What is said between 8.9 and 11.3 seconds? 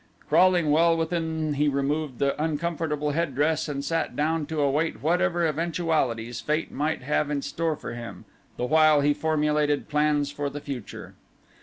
he formulated plans for the future.